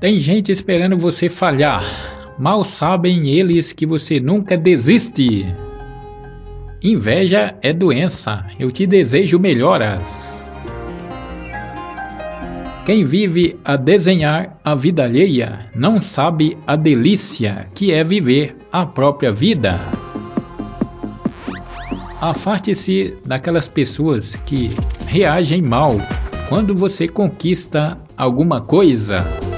[0.00, 1.84] Tem gente esperando você falhar.
[2.38, 5.46] Mal sabem eles que você nunca desiste.
[6.82, 8.46] Inveja é doença.
[8.58, 10.40] Eu te desejo melhoras.
[12.86, 18.86] Quem vive a desenhar a vida alheia não sabe a delícia que é viver a
[18.86, 19.78] própria vida.
[22.22, 24.70] Afaste-se daquelas pessoas que
[25.06, 26.00] reagem mal
[26.48, 29.49] quando você conquista alguma coisa.